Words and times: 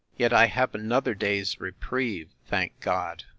Yet 0.17 0.33
I 0.33 0.47
have 0.47 0.73
another 0.73 1.13
day's 1.13 1.59
reprieve, 1.59 2.31
thank 2.47 2.79
God! 2.79 3.25